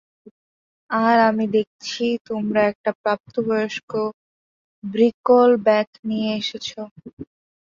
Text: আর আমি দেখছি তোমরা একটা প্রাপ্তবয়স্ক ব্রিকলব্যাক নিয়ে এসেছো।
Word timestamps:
আর 0.89 1.17
আমি 1.29 1.45
দেখছি 1.55 2.05
তোমরা 2.29 2.61
একটা 2.71 2.91
প্রাপ্তবয়স্ক 3.03 3.91
ব্রিকলব্যাক 4.83 5.87
নিয়ে 6.09 6.29
এসেছো। 6.41 6.81